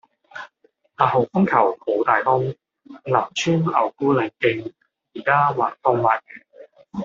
[0.95, 4.73] 八號風球好大風，林村牛牯嶺徑
[5.11, 6.43] 依家橫風橫雨